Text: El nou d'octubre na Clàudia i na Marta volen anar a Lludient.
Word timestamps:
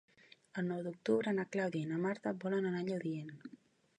El 0.61 0.65
nou 0.69 0.79
d'octubre 0.87 1.33
na 1.39 1.45
Clàudia 1.57 1.87
i 1.87 1.91
na 1.91 2.01
Marta 2.07 2.35
volen 2.45 2.69
anar 2.71 2.83
a 2.87 2.87
Lludient. 2.87 3.47